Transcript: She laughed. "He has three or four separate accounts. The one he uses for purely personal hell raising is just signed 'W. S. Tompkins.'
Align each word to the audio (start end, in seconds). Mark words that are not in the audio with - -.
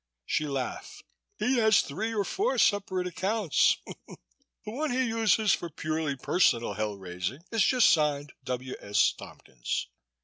She 0.25 0.47
laughed. 0.47 1.03
"He 1.37 1.57
has 1.59 1.81
three 1.83 2.11
or 2.11 2.23
four 2.25 2.57
separate 2.57 3.05
accounts. 3.05 3.77
The 3.85 4.71
one 4.71 4.89
he 4.89 5.03
uses 5.05 5.53
for 5.53 5.69
purely 5.69 6.15
personal 6.15 6.73
hell 6.73 6.97
raising 6.97 7.43
is 7.51 7.63
just 7.63 7.91
signed 7.93 8.33
'W. 8.45 8.73
S. 8.81 9.13
Tompkins.' 9.13 9.89